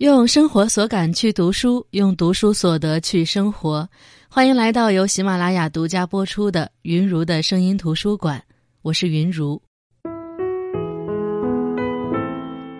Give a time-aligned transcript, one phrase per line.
[0.00, 3.86] 用生活所感去读书，用读书所得去生活。
[4.30, 8.38] 欢迎来到由喜马拉雅独家播出的《云如的声音图书馆》，
[8.80, 9.60] 我是云如。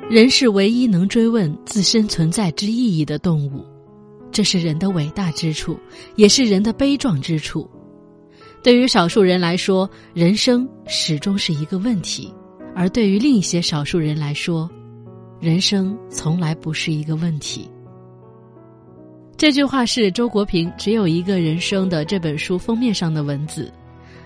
[0.08, 3.66] 人是唯一能追问自身存在之意义的动物，
[4.32, 5.78] 这是人的伟大之处，
[6.16, 7.68] 也是人的悲壮之处。
[8.62, 12.32] 对于少数人来说，人生始终是一个问题；
[12.74, 14.70] 而对于另一些少数人来说，
[15.40, 17.66] 人生从来不是一个问题。
[19.38, 23.72] 这句话是周国平《只有一个人生》的这本书封面上的文字，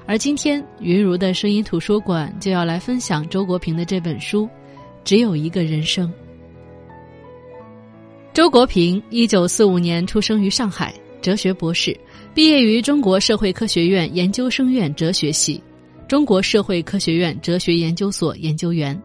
[0.06, 4.42] 而今天云如的声音图书馆就要来分享周国平的这本书
[5.04, 6.08] 《只有一个人生》。
[8.32, 10.92] 周国平一九四五年出生于上海，
[11.22, 11.96] 哲学博士，
[12.34, 15.62] 毕业于中国社会科学院研究生院哲学系，
[16.08, 19.00] 中国社会科学院哲学研究所研究员。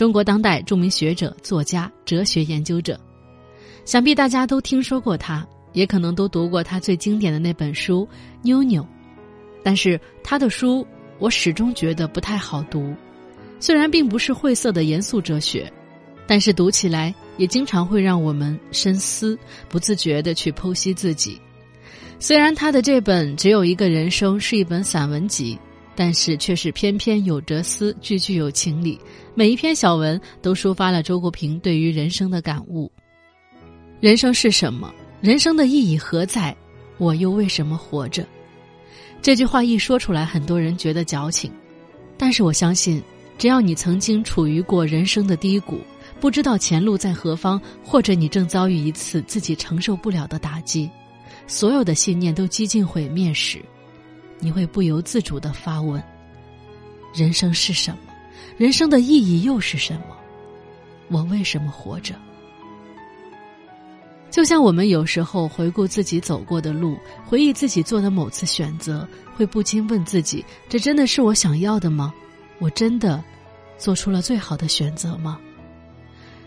[0.00, 2.98] 中国当代著名学者、作家、哲学研究者，
[3.84, 8.08] 想必大家都听说过他，也可能都读过他最经典的那本书
[8.40, 8.80] 《妞妞》。
[9.62, 10.86] 但是他的书，
[11.18, 12.94] 我始终觉得不太好读。
[13.58, 15.70] 虽然并不是晦涩的严肃哲学，
[16.26, 19.38] 但是读起来也经常会让我们深思，
[19.68, 21.38] 不自觉的去剖析自己。
[22.18, 25.58] 虽然他的这本《只有一个人生》是一本散文集。
[25.94, 28.98] 但是却是篇篇有哲思，句句有情理。
[29.34, 32.90] 每一篇小文都抒发了周国平对于人生的感悟。
[34.00, 34.92] 人生是什么？
[35.20, 36.56] 人生的意义何在？
[36.96, 38.26] 我又为什么活着？
[39.22, 41.52] 这句话一说出来，很多人觉得矫情。
[42.16, 43.02] 但是我相信，
[43.36, 45.80] 只要你曾经处于过人生的低谷，
[46.20, 50.90] 不知道前路在何方，或者你正遭遇一次自己承受不了的打击，
[51.46, 53.62] 所有的信念都几近毁灭时。
[54.40, 56.02] 你会不由自主的发问：
[57.14, 57.98] 人生是什么？
[58.56, 60.16] 人生的意义又是什么？
[61.08, 62.14] 我为什么活着？
[64.30, 72.14] 就像我们有时候回顾自己走过的路，回忆自己做的某次选择，会不禁问自己：这真的是我想要的吗？
[72.60, 73.22] 我真的
[73.76, 75.38] 做出了最好的选择吗？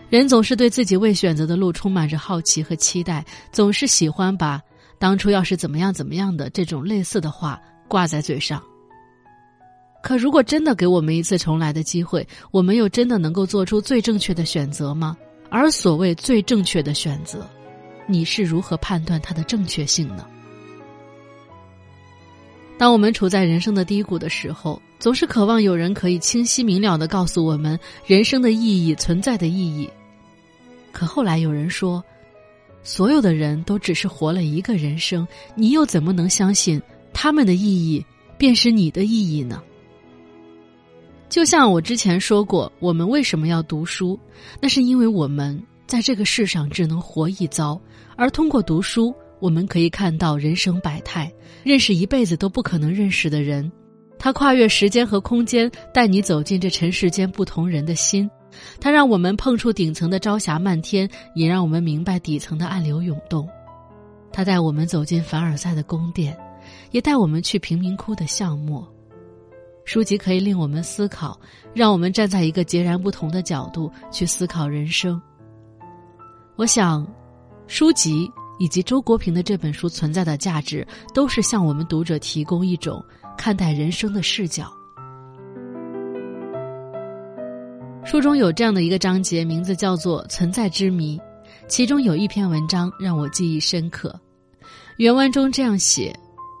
[0.08, 4.60] 人总是对自己未选择的路充满着好奇和期待，总是喜欢把
[4.98, 7.60] “当初要是怎么样怎么样的”这种类似的话。
[7.88, 8.62] 挂在嘴上。
[10.02, 15.16] 可如果真的给我们一次重来的机会，我们又真的能够做出最正确的选择吗？
[15.48, 17.48] 而所谓最正确的选择，
[18.06, 20.26] 你是如何判断它的正确性呢？
[22.76, 29.88] 当我们处在人生的低谷的时候，总是渴望有人可以清晰明了的告诉我们人生的意义、存在的意义。
[30.92, 32.04] 可后来有人说，
[32.82, 36.82] 所有的人都只是活了一个人生，你又怎么能相信？
[37.14, 38.04] 他们的意义，
[38.36, 39.62] 便是你的意义呢。
[41.30, 44.18] 就像我之前说过，我们为什么要读书？
[44.60, 47.80] 那是因为我们在这个世上只能活一遭，
[48.16, 51.32] 而通过读书，我们可以看到人生百态，
[51.62, 53.70] 认识一辈子都不可能认识的人。
[54.18, 58.30] 他跨越时间和空间，带你走进这尘世间不同人的心。
[58.80, 63.48] 他让我们碰触顶层的朝霞漫天，也让我们明白底层的暗流涌动。
[64.30, 66.36] 他带我们走进凡尔赛的宫殿。
[66.94, 68.88] 也带我们去贫民窟的巷陌，
[69.84, 71.36] 书籍可以令我们思考，
[71.74, 75.20] 让我们站在一个截然不同的角度去思考人生。
[76.54, 77.04] 我想，
[77.66, 83.04] 书籍以及周国平的这本书存在的价值，都是向我们读者提供一种
[83.36, 84.72] 看待人生的视角。
[88.04, 91.18] 书中有这样的一个章节，名字叫做《存在之谜》，
[91.66, 94.16] 其中有一篇文章让我记忆深刻。
[94.98, 96.16] 原文中这样写。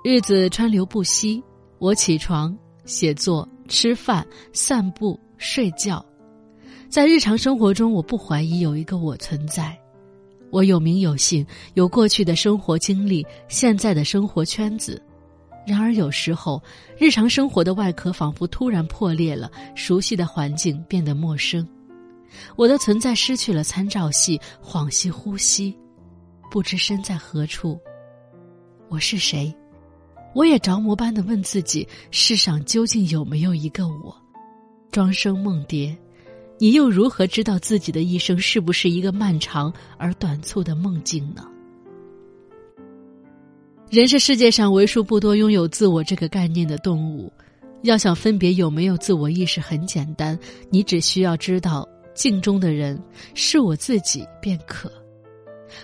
[0.06, 1.42] 日子川流不息，
[1.78, 2.54] 我起床、
[2.84, 4.22] 写作、吃饭、
[4.52, 6.04] 散步、睡觉，
[6.90, 9.74] 在日常生活中，我不怀疑有一个我存在。
[10.50, 15.02] 我有名有姓，有过去的生活经历，现在的生活圈子。
[15.66, 16.62] 然而有时候，
[16.98, 21.66] 日常生活的外壳仿佛突然破裂了，熟悉的环境变得陌生，
[22.56, 25.74] 我的存在失去了参照系，恍兮呼吸，
[26.50, 27.80] 不知身在何处。
[28.90, 29.50] 我是谁？
[30.34, 34.14] 我也着魔般的问自己：世上究竟有没有一个我？
[34.90, 35.96] 庄生梦蝶，
[36.58, 41.46] 你又如何知道自己的一生是不是一个漫长而短促的梦境呢？
[43.90, 47.32] 人是世界上为数不多拥有自我这个概念的动物。
[47.82, 50.38] 要想分别有没有自我意识，很简单，
[50.70, 53.00] 你只需要知道镜中的人
[53.34, 54.90] 是我自己便可。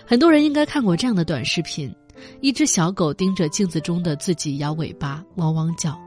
[0.06, 1.94] 很多人应该看过这样的短视频。
[2.40, 5.98] 一只小狗盯着镜子中的自己摇尾巴，汪汪叫，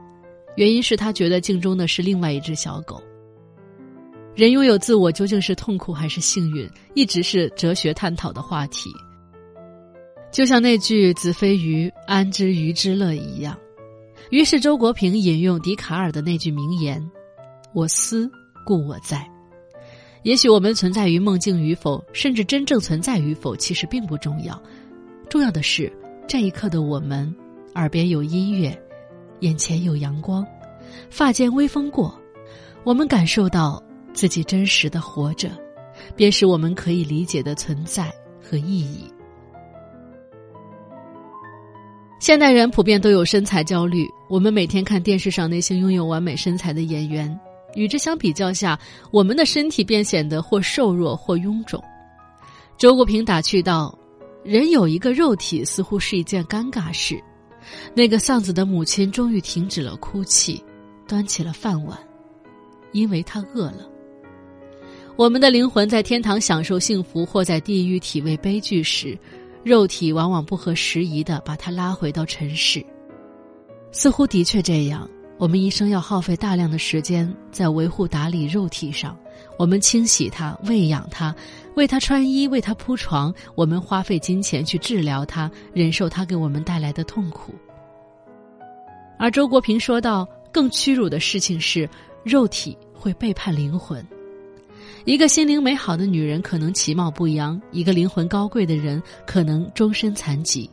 [0.56, 3.02] 原因是他觉得镜中的是另外一只小狗。
[4.34, 8.90] 人拥有自我究竟是痛苦还是幸运，一直是哲学探讨的话题。
[10.32, 13.56] 就像那句“子非鱼，安知鱼之乐”一样。
[14.30, 17.00] 于是周国平引用笛卡尔的那句名言
[17.72, 18.28] ：“我思
[18.66, 19.24] 故我在。”
[20.24, 24.60] 也许我们存在于梦境与否，甚至真正存在与否，其实并不重要。
[25.28, 25.92] 重要的是
[26.26, 27.32] 这一刻的我们，
[27.74, 28.76] 耳边有音乐，
[29.40, 30.44] 眼前有阳光，
[31.10, 32.18] 发间微风过，
[32.82, 33.82] 我们感受到
[34.12, 35.50] 自己真实的活着，
[36.16, 38.12] 便是我们可以理解的存在
[38.42, 39.10] 和意义。
[42.18, 44.08] 现代人普遍都有身材焦虑。
[44.30, 47.38] 我们每天看电视上那些拥有完美身材的演员，
[47.74, 48.78] 与之相比较下，
[49.10, 51.80] 我们的身体便显得或瘦弱或臃肿。
[52.78, 53.96] 周国平打趣道
[54.44, 57.20] ：“人有一个肉体，似乎是一件尴尬事。”
[57.94, 60.62] 那个丧子的母亲终于停止了哭泣，
[61.08, 61.98] 端起了饭碗，
[62.92, 63.88] 因为她饿了。
[65.16, 69.18] 我们的灵魂在天堂享受幸福，或在地狱体味悲剧时。
[69.64, 72.84] 肉体往往不合时宜的把它拉回到尘世，
[73.92, 75.08] 似乎的确这样。
[75.36, 79.18] 我们一生要耗费大量的时间在维护打理肉体上，
[79.58, 81.34] 我们清洗它、喂养它、
[81.74, 83.34] 为它穿衣、为它铺床。
[83.56, 87.52] 我们花费金钱去治疗它，忍受它给我们带来的痛苦。
[89.18, 91.88] 而周国平说到：“更屈辱的事情是，
[92.22, 94.06] 肉体会背叛灵魂。”
[95.04, 100.70] 一个心灵美好的女人可能其貌不扬，一个灵魂高贵的人可能终身残疾。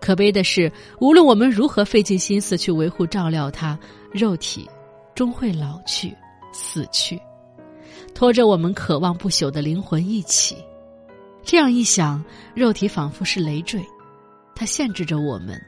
[0.00, 3.78] 可悲的是，无论我们如何费尽心思去维护照料它，
[4.12, 4.68] 肉体
[5.14, 6.16] 终会老去、
[6.52, 7.20] 死去，
[8.14, 10.56] 拖着我们渴望不朽的灵魂一起。
[11.42, 12.24] 这样一想，
[12.54, 13.84] 肉体仿佛是累赘，
[14.54, 15.60] 它限制着我们。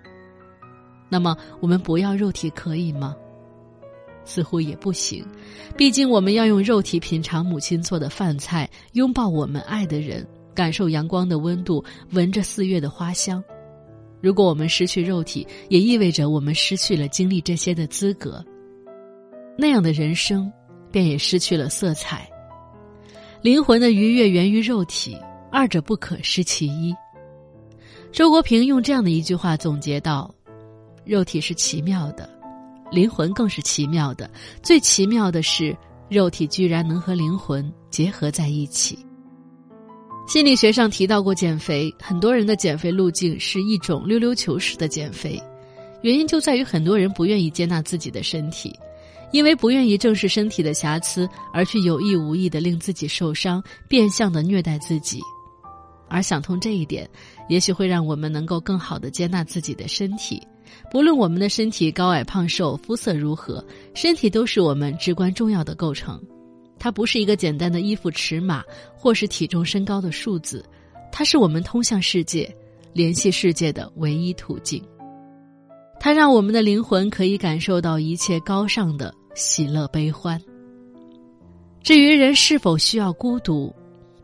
[1.10, 3.14] 那么，我们不要肉体可以吗？
[4.24, 5.26] 似乎也不行，
[5.76, 13.42] 毕竟我们要用肉体品尝母亲做的饭菜，拥抱我们爱的人，感受阳光的温度，闻着四月的花香。
[14.22, 18.42] 如果我们失去肉体，也意味着我们失去了经历这些的资格。
[19.58, 20.50] 那样的人生，
[20.90, 22.26] 便也失去了色彩。
[23.42, 25.16] 灵魂的愉悦源于肉体，
[25.50, 26.94] 二者不可失其一。
[28.12, 30.32] 周国平用这样的一句话总结道
[31.04, 32.30] ：“肉体是奇妙的。”
[32.92, 34.30] 灵魂更是奇妙的，
[34.62, 35.74] 最奇妙的是，
[36.10, 38.98] 肉体居然能和灵魂结合在一起。
[40.26, 45.40] 心理学上提到过减肥，很多人的减肥路径是一种溜溜球式的减肥，
[46.00, 48.74] 原因就在于很多人不愿意接纳自己的身体，
[49.30, 55.20] 因为不愿意正视身体的瑕疵，而去有意无意的令自己受伤，变相的虐待自己。
[56.08, 57.08] 而想通这一点，
[57.48, 60.40] 也许会让我们能够更好的接纳自己的身体。
[60.90, 66.22] 不论我们的身体高矮胖瘦、肤色如何，身体都是我们至关重要的构成。
[66.82, 68.64] 它不是一个简单的衣服尺码，
[68.96, 70.64] 或是体重身高的数字，
[71.12, 72.52] 它是我们通向世界、
[72.92, 74.82] 联系世界的唯一途径。
[76.00, 80.42] 它让我们的灵魂可以感受到一切高尚的喜乐悲欢。
[81.84, 83.72] 至于人是否需要孤独，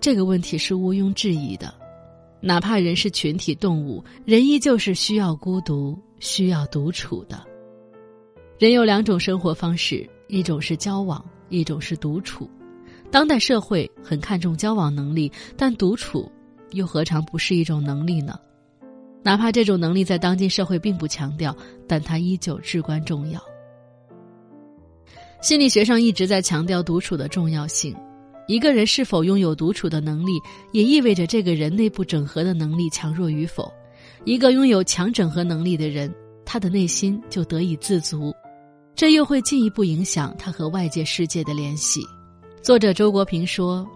[0.01, 1.73] 这个问题是毋庸置疑的。
[2.41, 5.97] 哪怕人是群体动物，人依旧是需要孤独。
[6.21, 7.47] 需要独处的
[8.59, 12.49] 人有两种生活方式，一种是交往，一种是独处。
[13.11, 16.31] 当代社会很看重交往能力，但独处
[16.73, 18.39] 又何尝不是一种能力呢？
[19.23, 23.43] 哪怕这种能力在当今社会并不强调，但它依旧至关重要。
[25.41, 27.95] 心理学上一直在强调独处的重要性。
[28.47, 30.33] 一个人是否拥有独处的能力，
[30.73, 33.71] 也意味着这个人内部整合的能力强弱与否。
[34.25, 36.13] 一个拥有强整合能力的人，
[36.45, 38.35] 他的内心就得以自足，
[38.99, 42.01] 这又会进一步影响他和外界世界的联系。
[42.61, 43.89] 作者周国平说：“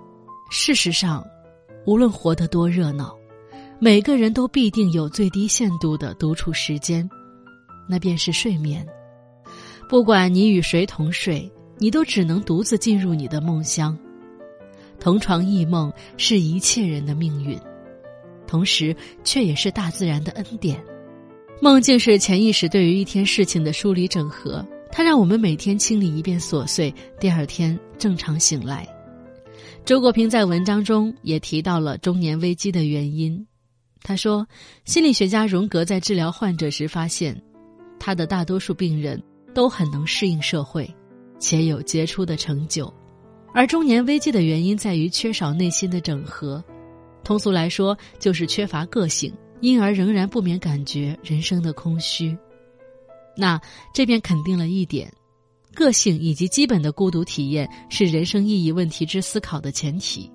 [0.49, 1.27] 事实上，
[1.85, 3.13] 无论活得多热闹，
[3.81, 7.11] 每个人都必定有最低限度的独处时间，
[7.89, 8.87] 那便是睡眠。
[9.89, 13.99] 不管你与谁同睡，你都只能独自进入你的梦乡。
[15.01, 17.59] 同床异梦是一切人的命运。”
[18.47, 18.95] 同时，
[19.25, 20.81] 却也是大自然的恩典。
[21.61, 28.87] 梦境是潜意识对于一天事情的梳理整合，它让我们每天清理一遍琐碎，第二天正常醒来。
[29.87, 33.45] 周国平在文章中也提到了中年危机的原因。
[34.03, 34.47] 他说，
[34.85, 37.41] 心理学家荣格在治疗患者时发现，
[37.99, 39.21] 他的大多数病人
[39.55, 40.89] 都很能适应社会，
[41.39, 42.93] 且有杰出的成就，
[43.55, 46.63] 而中年危机的原因在于缺少内心的整合。
[47.25, 52.37] 通俗来说，就是缺乏个性，因而仍然不免感觉人生的空虚。
[53.37, 53.61] 那
[53.95, 55.13] 这便肯定了一点：
[55.75, 60.31] 个性以及基本的孤独体验是人生意义问题之思考的前提。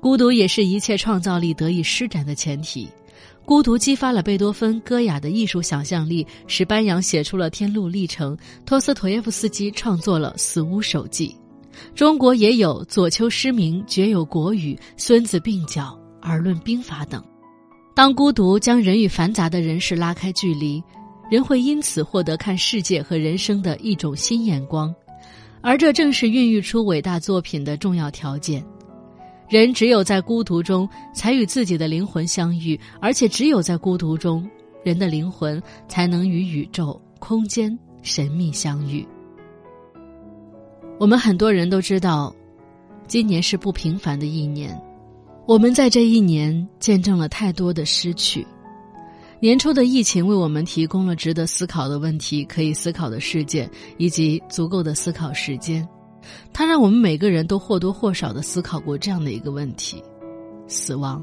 [0.00, 2.88] 孤独也是一切创造力得以施展的前提。
[3.46, 11.28] 孤独激发了贝多芬歌雅的艺术想象力，使班扬写出了《天路历程》，托斯妥耶夫斯基创作了《死屋手记》。
[11.94, 17.22] 中国也有“左丘失明，绝有国语；孙子鬓角，而论兵法”等。
[17.94, 20.82] 当孤独将人与繁杂的人事拉开距离，
[21.30, 24.94] 人会因此获得看世界和人生的一种新眼光，
[25.62, 28.64] 而这正是孕育出伟大作品的重要条件。
[29.48, 34.48] 人只有在孤独中，才与自己的灵魂相遇，而且只有在孤独中，
[34.82, 39.06] 人的灵魂才能与宇宙、空间神秘相遇。
[40.98, 42.34] 我们很多人都知道，
[43.06, 44.80] 今年是不平凡的一年，
[45.46, 48.46] 我们在这一年见证了太多的失去。
[49.44, 55.86] 年初的疫情为我们提供了值得思考的问题、可以思考的事件以及足够的思考时间。
[56.50, 60.02] 它让我们每个人都或多或少的思考过这样的一个问题：
[60.66, 61.22] 死亡。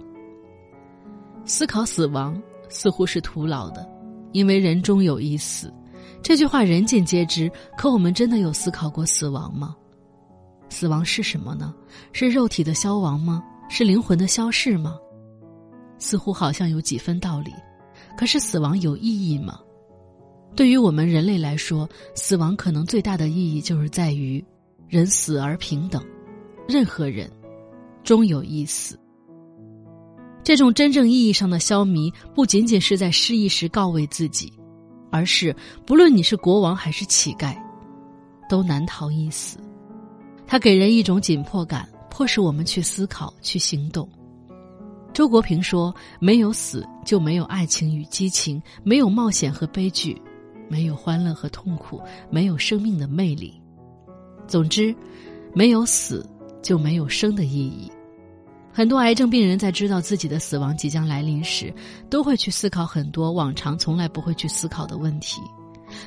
[1.45, 3.89] 思考死亡似乎是徒劳的，
[4.33, 5.73] 因为人终有一死。
[6.21, 9.75] 这句话人尽皆知，可我们真的有思考过死亡吗？
[10.69, 11.73] 死亡是什么呢？
[12.13, 13.43] 是肉体的消亡吗？
[13.67, 14.95] 是灵魂的消逝吗？
[15.97, 17.51] 似乎好像有几分道理，
[18.21, 19.59] 可是死亡有意义吗？
[20.55, 24.45] 对于我们人类来说，死亡可能最大的意义就是在于。
[24.87, 26.05] 人死而平等，
[26.67, 27.27] 任何人
[28.03, 28.95] 终有一死。
[30.43, 34.53] 这种真正意义上的消弭，不仅仅是在失意时告慰自己，
[35.09, 37.57] 而是不论你是国王还是乞丐，
[38.47, 39.57] 都难逃一死。
[40.45, 44.07] 它给人一种紧迫感，迫使我们去思考、去行动。
[45.13, 50.19] 周国平说：“没有死，就没有爱情与激情，没有冒险和悲剧，
[50.69, 53.53] 没有欢乐和痛苦，没有生命的魅力。”
[54.47, 54.95] 总之，
[55.53, 56.25] 没有死
[56.61, 57.91] 就没有生的意义。
[58.73, 61.73] 很多癌症病人在知道自己的死亡即将来临时，
[62.09, 65.41] 都会去思考很多往常从来不会去思考的问题。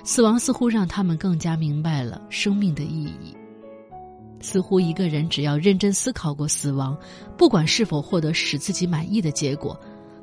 [0.02, 3.36] 死亡似乎让他们更加明白了生命的意义。
[4.44, 6.94] 似乎一个人只要认真思考过死亡，
[7.34, 9.74] 不管是否获得使自己满意的结果，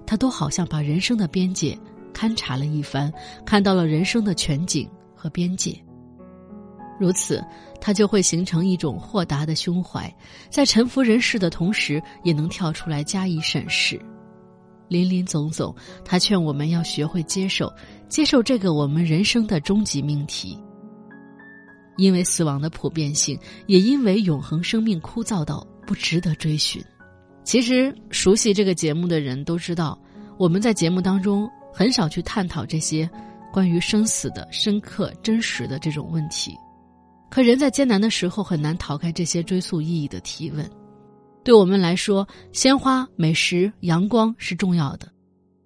[0.06, 1.76] 他都好像把人生的边界
[2.14, 3.12] 勘察了一番，
[3.44, 5.76] 看到了人生的全景和边界。
[7.00, 7.44] 如此，
[7.82, 10.16] 他就会形成一种豁达的胸怀，
[10.52, 14.00] 在臣服人世的同时，也能跳出来加以审视。
[14.88, 15.76] 林林总总，
[16.06, 17.74] 他劝我们要学会接受，
[18.08, 20.56] 接受这个我们人生的终极命题。
[21.98, 26.84] 因为死亡的普遍性，也因为永恒生命枯燥到不值得追寻。
[27.44, 30.00] 其实，熟悉这个节目的人都知道，
[30.38, 33.10] 我们在节目当中很少去探讨这些
[33.52, 36.56] 关于生死的深刻、真实的这种问题。
[37.30, 40.70] 可人在艰难的时候很难逃开这些追溯意义的提问。
[41.44, 45.12] 对我们来说，鲜花、美食、阳光是重要的，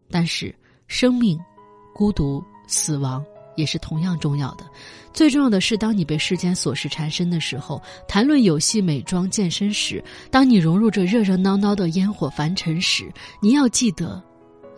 [0.10, 0.56] 但是
[0.88, 1.38] 生命、
[1.94, 3.24] 孤独、死亡
[3.56, 4.66] 也是同样重要的。
[5.14, 14.22] 最重要的是，当你被世间琐事缠身的时候，谈论游戏、美妆、健身时，当你融入这热热闹闹的烟火凡尘时，你要记得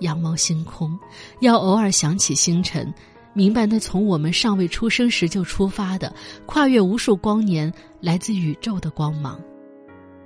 [0.01, 0.97] 仰望星空，
[1.39, 2.93] 要偶尔想起星辰。
[3.33, 6.11] 明白那从我们尚未出生时就出发的、
[6.47, 9.39] 跨越无数光年、来自宇宙的光芒，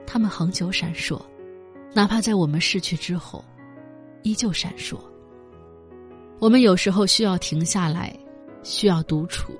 [0.07, 1.21] 它们恒久闪烁，
[1.93, 3.43] 哪怕在我们逝去之后，
[4.23, 4.97] 依旧闪烁。
[6.39, 8.17] 我们有时候需要停下来，
[8.63, 9.53] 需要独处，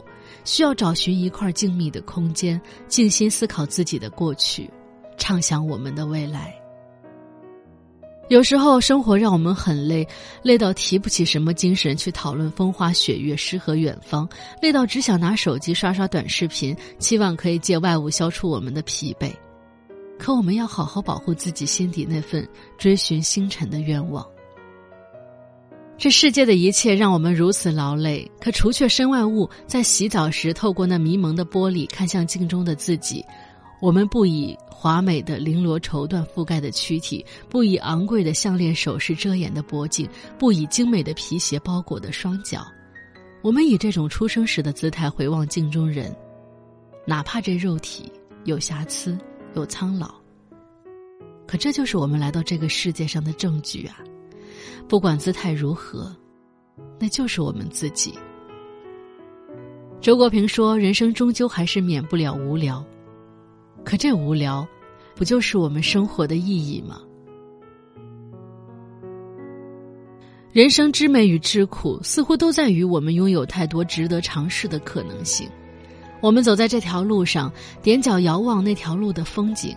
[0.43, 4.70] 需要找寻一块静谧的空间，静心思考自己的过去，
[5.17, 6.55] 畅想我们的未来。
[8.29, 10.08] 有时候生活让我们很累，
[10.41, 14.29] 累到提不起什么精神去讨论风花雪月、诗和远方，
[14.62, 19.34] 累到只想拿手机刷刷短视频，期望可以借外物消除我们的疲惫。
[20.17, 24.25] 可我们要好好保护自己心底那份追寻星辰的愿望。
[26.01, 33.24] 这世界的一切让我们如此劳累，可除却身外物，在洗澡时透过那迷蒙的玻璃看向镜中的自己。
[33.79, 42.65] 我们不以华美的绫罗绸缎覆盖的躯体，不以昂贵的项链首饰遮掩的脖颈，不以精美的皮鞋包裹的双脚，
[43.43, 46.12] 我们以这种出生时的姿态回望镜中人，
[47.05, 48.12] 哪怕这肉体
[48.46, 49.15] 有瑕疵、
[49.53, 50.15] 有苍老，
[51.46, 54.00] 可这就是我们来到这个世界上的证据啊！
[54.88, 56.15] 不管姿态如何，
[57.00, 58.13] 那就是我们自己。
[60.00, 62.84] 周国平说：“人生终究还是免不了无聊。”
[63.86, 64.68] 可这无聊，
[65.15, 67.01] 不就是我们生活的意义吗？
[70.51, 75.50] 人生之美与之苦，似乎都在于我们拥有太多值得尝试的可能性。
[76.20, 77.51] 我们走在这条路上，
[77.82, 79.75] 踮脚遥望那条路的风景，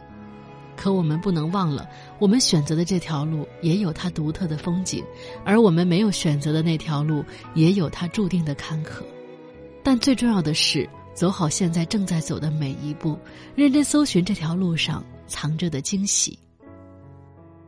[0.77, 1.89] 可我们不能忘了，
[2.19, 5.03] 我们选择的这条路也有它独特的风景，
[5.45, 9.03] 而我们没有选择的那条路也有它注定的坎坷。
[9.83, 13.19] 但最重要的是，走好现在正在走的每一步，
[13.55, 16.39] 认真搜寻这条路上藏着的惊喜。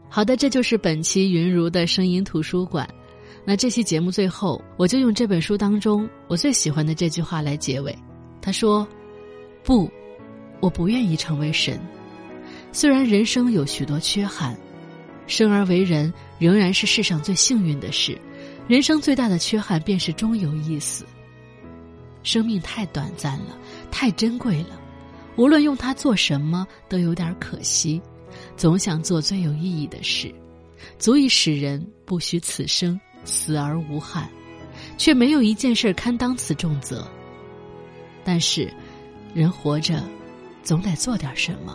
[0.08, 2.88] 好的，这就是本期云如的声音图书馆。
[3.44, 7.96] 那这期节目最后，我就用这本书当中我最喜欢的这句话来结尾。
[8.40, 8.86] 他说
[9.62, 9.90] ：“不，
[10.60, 11.78] 我不愿意成为神。
[12.76, 14.54] 虽然人生有许多缺憾，
[15.26, 18.21] 生而为人仍然是世上最幸运的事。
[18.68, 21.06] 人生最大的缺憾便是终有一死。
[22.23, 23.56] 生命太短暂了，
[23.90, 24.78] 太珍贵了，
[25.37, 27.99] 无论用它做什么都有点可惜。
[28.59, 30.30] 总想做最有意义的事，
[30.99, 34.28] 足以使人不虚此生，死而无憾，
[34.99, 37.09] 却没有一件事堪当此重责。”
[38.23, 38.71] 但是，
[39.33, 40.04] 人活着，
[40.62, 41.75] 总得做点什么。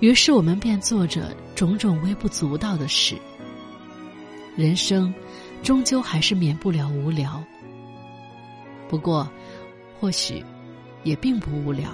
[0.00, 3.16] 于是我们便做着种种微不足道的事。
[4.56, 5.12] 人生，
[5.62, 7.42] 终究还是免不了无聊。
[8.88, 9.28] 不过，
[10.00, 10.44] 或许，
[11.04, 11.90] 也并不无聊。